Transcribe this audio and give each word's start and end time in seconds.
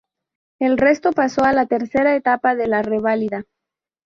El 0.59 0.79
resto 0.79 1.11
pasó 1.11 1.43
a 1.43 1.53
la 1.53 1.67
Tercera 1.67 2.15
etapa 2.15 2.55
de 2.55 2.65
la 2.65 2.81
reválida. 2.81 3.45